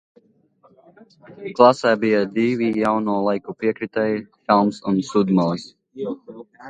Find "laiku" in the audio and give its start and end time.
3.27-3.55